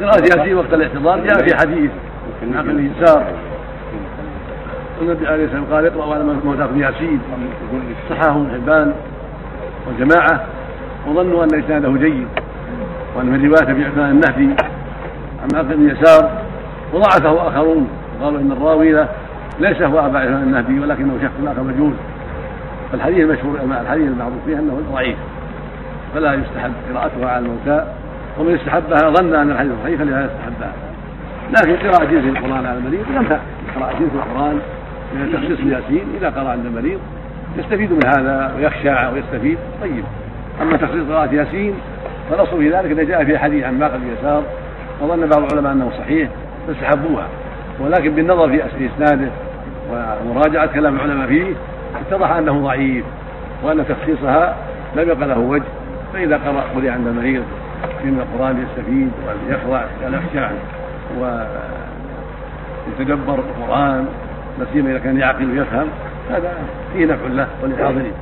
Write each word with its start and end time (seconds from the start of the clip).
قراءة 0.00 0.20
ياسين 0.20 0.54
وقت 0.54 0.74
الاحتضار 0.74 1.20
جاء 1.20 1.46
في 1.46 1.56
حديث. 1.56 1.90
من 2.42 2.56
عقل 2.56 2.70
اليسار 2.70 3.24
النبي 5.02 5.26
عليه 5.26 5.44
الصلاة 5.44 5.60
والسلام 5.60 5.74
قال 5.74 5.86
اقرأوا 5.86 6.14
على 6.14 6.24
موتاكم 6.44 6.80
ياسين. 6.80 7.20
صححه 8.10 8.36
ابن 8.36 8.50
حبان 8.50 8.94
والجماعة 9.86 10.44
وظنوا 11.06 11.44
أن 11.44 11.48
إسناده 11.58 11.92
جيد 11.92 12.28
وأن 13.16 13.26
من 13.26 13.46
رواية 13.46 13.74
في 13.74 13.84
عثمان 13.84 14.10
النهدي 14.10 14.62
عن 15.42 15.48
عقل 15.54 15.72
اليسار 15.72 16.30
وضعفه 16.92 17.48
آخرون. 17.48 17.88
قالوا 18.22 18.40
إن 18.40 18.52
الراوي 18.52 18.92
له 18.92 19.08
ليس 19.60 19.82
هو 19.82 19.98
أبا 20.06 20.18
عثمان 20.18 20.42
النهدي 20.42 20.80
ولكنه 20.80 21.18
شخص 21.22 21.48
آخر 21.52 21.62
مجهول. 21.62 21.92
فالحديث 22.92 23.18
المشهور 23.18 23.58
الحديث 23.82 24.08
المعروف 24.08 24.44
فيه 24.46 24.58
أنه 24.58 24.82
ضعيف 24.92 25.16
فلا 26.14 26.34
يستحب 26.34 26.72
قراءتها 26.94 27.30
على 27.30 27.46
الموتى. 27.46 27.86
ومن 28.38 28.54
استحبها 28.54 29.10
ظن 29.10 29.34
أن 29.34 29.50
الحديث 29.50 29.72
صحيح 29.84 29.98
فلا 29.98 30.24
يستحبها 30.24 30.72
لكن 31.50 31.88
قراءة 31.88 32.04
جنس 32.04 32.24
القرآن 32.24 32.66
على 32.66 32.78
المريض 32.78 33.04
ينفع 33.14 33.38
قراءة 33.76 33.98
جنس 33.98 34.10
القرآن 34.14 34.60
من 35.14 35.32
تخصيص 35.32 35.58
الياسين 35.60 36.04
إذا 36.20 36.30
قرأ 36.30 36.48
عند 36.48 36.66
المريض 36.66 37.00
يستفيد 37.58 37.92
من 37.92 38.06
هذا 38.06 38.54
ويخشع 38.56 39.10
ويستفيد. 39.10 39.58
طيب. 39.82 40.04
أما 40.62 40.76
تخصيص 40.76 41.02
قراءة 41.10 41.34
ياسين 41.34 41.74
فالأصل 42.30 42.58
في 42.58 42.70
ذلك 42.70 42.90
إذا 42.90 43.02
جاء 43.02 43.24
في 43.24 43.38
حديث 43.38 43.64
عن 43.64 43.78
باقي 43.78 43.96
اليسار 43.96 44.42
وظن 45.02 45.26
بعض 45.26 45.52
العلماء 45.52 45.72
أنه 45.72 45.90
صحيح 45.98 46.28
فاستحبوها. 46.66 47.26
ولكن 47.80 48.10
بالنظر 48.10 48.48
في 48.48 48.88
إسناده 48.94 49.28
ومراجعة 49.90 50.66
كلام 50.66 50.96
العلماء 50.96 51.26
فيه 51.26 51.52
اتضح 52.00 52.30
أنه 52.30 52.60
ضعيف 52.60 53.04
وأن 53.62 53.84
تخصيصها 53.88 54.56
لم 54.96 55.10
يبقى 55.10 55.28
له 55.28 55.38
وجه 55.38 55.64
فإذا 56.12 56.36
قرأ 56.36 56.64
قرئ 56.76 56.88
عند 56.88 57.06
المريض 57.06 57.44
من 58.04 58.20
القرآن 58.20 58.56
يستفيد 58.62 59.10
ويخضع 59.48 59.82
ويخشع 60.04 60.50
ويتدبر 62.88 63.34
القرآن 63.34 64.06
لا 64.58 64.66
سيما 64.72 64.90
إذا 64.90 64.98
كان 64.98 65.18
يعقل 65.18 65.50
ويفهم 65.50 65.88
هذا 66.30 66.52
فيه 66.92 67.06
نفع 67.06 67.26
له 67.26 67.46
وللحاضرين 67.62 68.12